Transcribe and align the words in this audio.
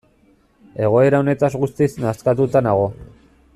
Egoera 0.85 1.19
honetaz 1.25 1.51
guztiz 1.65 1.91
nazkatuta 2.07 2.65
nago. 2.71 2.91